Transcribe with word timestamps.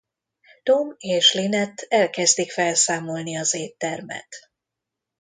Tom 0.63 0.95
és 0.97 1.33
Lynette 1.33 1.85
elkezdik 1.87 2.51
felszámolni 2.51 3.37
az 3.37 3.53
éttermet. 3.53 4.35